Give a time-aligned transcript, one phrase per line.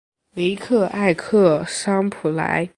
[0.33, 2.67] 维克埃克桑普莱。